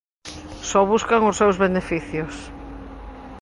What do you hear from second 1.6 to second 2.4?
beneficios.